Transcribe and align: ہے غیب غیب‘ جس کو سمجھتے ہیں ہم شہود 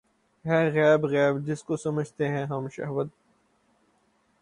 ہے 0.45 0.59
غیب 0.69 1.05
غیب‘ 1.05 1.45
جس 1.45 1.63
کو 1.63 1.77
سمجھتے 1.77 2.27
ہیں 2.27 2.45
ہم 2.45 2.67
شہود 2.69 3.07